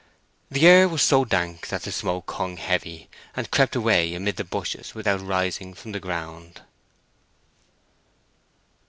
The 0.49 0.65
air 0.65 0.89
was 0.89 1.03
so 1.03 1.25
dank 1.25 1.67
that 1.67 1.83
the 1.83 1.91
smoke 1.91 2.31
hung 2.31 2.57
heavy, 2.57 3.07
and 3.35 3.51
crept 3.51 3.75
away 3.75 4.15
amid 4.15 4.37
the 4.37 4.43
bushes 4.43 4.95
without 4.95 5.21
rising 5.21 5.75
from 5.75 5.91
the 5.91 5.99
ground. 5.99 6.61